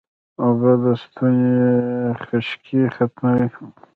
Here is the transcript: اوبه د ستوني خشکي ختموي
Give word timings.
اوبه 0.43 0.71
د 0.83 0.85
ستوني 1.03 1.49
خشکي 2.23 2.81
ختموي 2.95 3.47